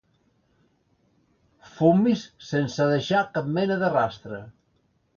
Fumis 1.75 2.25
sense 2.49 2.91
deixar 2.95 3.23
cap 3.39 3.55
mena 3.61 3.81
de 3.87 3.97
rastre. 4.01 4.45